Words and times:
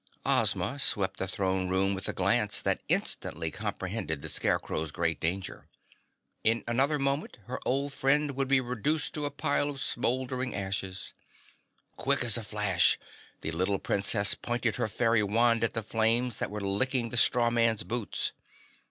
Ozma 0.25 0.79
swept 0.79 1.19
the 1.19 1.27
throne 1.27 1.69
room 1.69 1.93
with 1.93 2.09
a 2.09 2.11
glance 2.13 2.59
that 2.59 2.81
instantly 2.89 3.51
comprehended 3.51 4.23
the 4.23 4.29
Scarecrow's 4.29 4.89
great 4.91 5.19
danger. 5.19 5.67
In 6.43 6.63
another 6.67 6.97
moment 6.97 7.37
her 7.45 7.59
old 7.67 7.93
friend 7.93 8.31
would 8.35 8.47
be 8.47 8.59
reduced 8.59 9.13
to 9.13 9.25
a 9.27 9.29
pile 9.29 9.69
of 9.69 9.79
smoldering 9.79 10.55
ashes. 10.55 11.13
Quick 11.97 12.23
as 12.23 12.35
a 12.35 12.43
flash, 12.43 12.97
the 13.41 13.51
little 13.51 13.77
Princess 13.77 14.33
pointed 14.33 14.77
her 14.77 14.87
fairy 14.87 15.21
wand 15.21 15.63
at 15.63 15.73
the 15.73 15.83
flames 15.83 16.39
that 16.39 16.49
were 16.49 16.61
licking 16.65 17.09
the 17.09 17.15
straw 17.17 17.51
man's 17.51 17.83
boots. 17.83 18.31